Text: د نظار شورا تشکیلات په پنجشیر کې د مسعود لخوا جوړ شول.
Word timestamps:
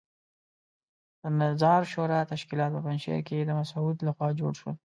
د 1.21 1.23
نظار 1.41 1.81
شورا 1.91 2.19
تشکیلات 2.33 2.71
په 2.73 2.81
پنجشیر 2.85 3.19
کې 3.27 3.37
د 3.43 3.51
مسعود 3.59 3.97
لخوا 4.07 4.27
جوړ 4.39 4.51
شول. 4.61 4.75